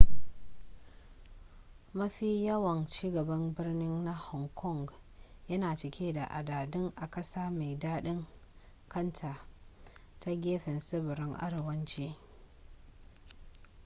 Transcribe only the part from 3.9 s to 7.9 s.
na hong kong yana cike da adadi a ƙasa mai